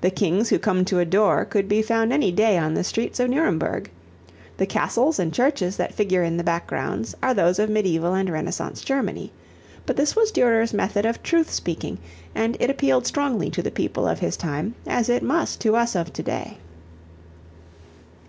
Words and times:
The 0.00 0.10
kings 0.10 0.48
who 0.48 0.58
come 0.58 0.84
to 0.86 0.98
adore 0.98 1.44
could 1.44 1.68
be 1.68 1.80
found 1.80 2.12
any 2.12 2.32
day 2.32 2.58
on 2.58 2.74
the 2.74 2.82
streets 2.82 3.20
of 3.20 3.30
Nuremberg. 3.30 3.88
The 4.56 4.66
castles 4.66 5.20
and 5.20 5.32
churches 5.32 5.76
that 5.76 5.94
figure 5.94 6.24
in 6.24 6.36
the 6.38 6.42
backgrounds 6.42 7.14
are 7.22 7.32
those 7.32 7.60
of 7.60 7.70
mediæval 7.70 8.18
and 8.18 8.28
renaissance 8.28 8.80
Germany. 8.82 9.30
But 9.86 9.96
this 9.96 10.16
was 10.16 10.32
Durer's 10.32 10.74
method 10.74 11.06
of 11.06 11.22
truth 11.22 11.52
speaking 11.52 11.98
and 12.34 12.56
it 12.58 12.68
appealed 12.68 13.06
strongly 13.06 13.48
to 13.50 13.62
the 13.62 13.70
people 13.70 14.08
of 14.08 14.18
his 14.18 14.36
time 14.36 14.74
as 14.88 15.08
it 15.08 15.22
must 15.22 15.60
to 15.60 15.76
us 15.76 15.94
of 15.94 16.12
to 16.14 16.22
day. 16.24 16.58